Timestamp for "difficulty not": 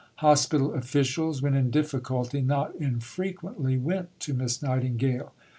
1.69-2.73